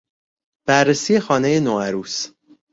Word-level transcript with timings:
بررسی 0.67 1.19
خانه 1.19 1.51
ی 1.51 1.59
نوعروس 1.59 2.27